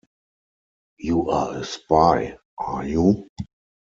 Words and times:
You're 0.97 1.57
a 1.59 1.63
spy, 1.63 2.39
are 2.57 2.83
you? 2.87 3.27